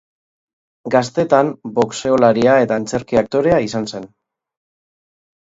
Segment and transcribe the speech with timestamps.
[0.95, 4.11] Gaztetan, boxeolaria eta antzerki-aktorea izan zen.